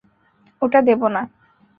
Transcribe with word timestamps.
ওটা 0.61 0.79
দেবো 0.87 1.07
না! 1.15 1.21